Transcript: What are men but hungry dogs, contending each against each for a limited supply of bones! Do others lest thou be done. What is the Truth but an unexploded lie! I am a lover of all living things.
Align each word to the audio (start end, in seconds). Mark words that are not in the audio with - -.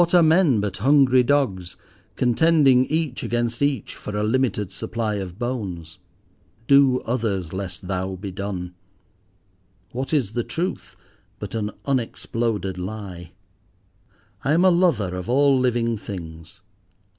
What 0.01 0.15
are 0.15 0.23
men 0.23 0.61
but 0.61 0.77
hungry 0.77 1.21
dogs, 1.21 1.75
contending 2.15 2.85
each 2.87 3.21
against 3.21 3.61
each 3.61 3.93
for 3.93 4.17
a 4.17 4.23
limited 4.23 4.71
supply 4.71 5.17
of 5.17 5.37
bones! 5.37 5.99
Do 6.65 7.01
others 7.01 7.53
lest 7.53 7.87
thou 7.87 8.15
be 8.15 8.31
done. 8.31 8.73
What 9.91 10.11
is 10.11 10.33
the 10.33 10.43
Truth 10.43 10.95
but 11.37 11.53
an 11.53 11.69
unexploded 11.85 12.79
lie! 12.79 13.33
I 14.43 14.53
am 14.53 14.65
a 14.65 14.71
lover 14.71 15.15
of 15.15 15.29
all 15.29 15.59
living 15.59 15.97
things. 15.97 16.61